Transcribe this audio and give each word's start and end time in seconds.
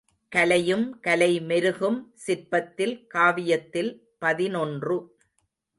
கலையும் 0.29 0.99
கலை 0.99 1.39
மெருகும் 1.41 2.13
சிற்பத்தில் 2.27 2.95
காவியத்தில் 3.13 3.91
பதினொன்று. 4.17 4.97